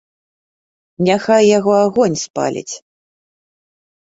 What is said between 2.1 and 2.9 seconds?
спаліць.